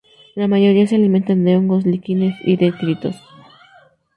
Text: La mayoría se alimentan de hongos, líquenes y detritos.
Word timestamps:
La 0.33 0.47
mayoría 0.47 0.87
se 0.87 0.95
alimentan 0.95 1.45
de 1.45 1.55
hongos, 1.55 1.85
líquenes 1.85 2.33
y 2.41 2.55
detritos. 2.57 3.15